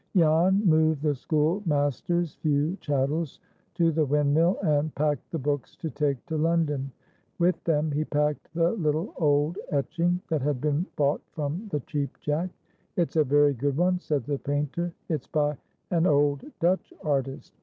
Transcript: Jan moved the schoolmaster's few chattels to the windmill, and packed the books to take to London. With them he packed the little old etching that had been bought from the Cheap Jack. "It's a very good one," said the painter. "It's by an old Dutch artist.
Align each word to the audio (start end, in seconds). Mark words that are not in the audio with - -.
Jan 0.17 0.65
moved 0.65 1.03
the 1.03 1.13
schoolmaster's 1.13 2.33
few 2.33 2.75
chattels 2.81 3.39
to 3.75 3.91
the 3.91 4.03
windmill, 4.03 4.57
and 4.63 4.95
packed 4.95 5.29
the 5.29 5.37
books 5.37 5.75
to 5.75 5.91
take 5.91 6.25
to 6.25 6.37
London. 6.37 6.89
With 7.37 7.63
them 7.65 7.91
he 7.91 8.03
packed 8.03 8.51
the 8.55 8.71
little 8.71 9.13
old 9.15 9.59
etching 9.69 10.19
that 10.29 10.41
had 10.41 10.59
been 10.59 10.87
bought 10.95 11.21
from 11.33 11.67
the 11.69 11.81
Cheap 11.81 12.19
Jack. 12.19 12.49
"It's 12.95 13.15
a 13.15 13.23
very 13.23 13.53
good 13.53 13.77
one," 13.77 13.99
said 13.99 14.23
the 14.23 14.39
painter. 14.39 14.91
"It's 15.07 15.27
by 15.27 15.55
an 15.91 16.07
old 16.07 16.45
Dutch 16.59 16.91
artist. 17.03 17.53